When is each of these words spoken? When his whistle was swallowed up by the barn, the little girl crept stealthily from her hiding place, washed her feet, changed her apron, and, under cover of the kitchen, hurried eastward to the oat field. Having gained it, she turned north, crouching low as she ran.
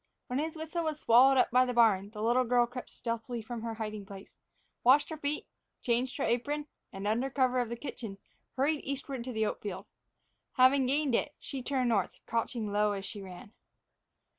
When 0.25 0.39
his 0.39 0.55
whistle 0.55 0.83
was 0.85 0.99
swallowed 0.99 1.37
up 1.37 1.51
by 1.51 1.63
the 1.63 1.75
barn, 1.75 2.09
the 2.09 2.23
little 2.23 2.43
girl 2.43 2.65
crept 2.65 2.89
stealthily 2.89 3.43
from 3.43 3.61
her 3.61 3.75
hiding 3.75 4.03
place, 4.03 4.35
washed 4.83 5.11
her 5.11 5.17
feet, 5.17 5.45
changed 5.83 6.17
her 6.17 6.23
apron, 6.23 6.65
and, 6.91 7.07
under 7.07 7.29
cover 7.29 7.59
of 7.59 7.69
the 7.69 7.75
kitchen, 7.75 8.17
hurried 8.57 8.83
eastward 8.83 9.23
to 9.25 9.31
the 9.31 9.45
oat 9.45 9.61
field. 9.61 9.85
Having 10.53 10.87
gained 10.87 11.13
it, 11.13 11.33
she 11.39 11.61
turned 11.61 11.89
north, 11.89 12.13
crouching 12.25 12.73
low 12.73 12.93
as 12.93 13.05
she 13.05 13.21
ran. 13.21 13.53